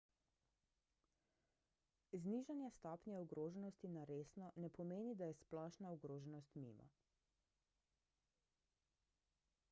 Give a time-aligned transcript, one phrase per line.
[2.11, 6.89] znižanje stopnje ogroženosti na resno ne pomeni da je splošna ogroženost mimo